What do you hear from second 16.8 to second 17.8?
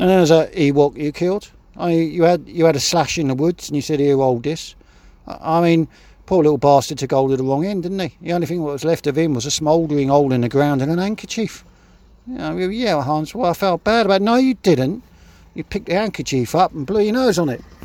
blew your nose on it.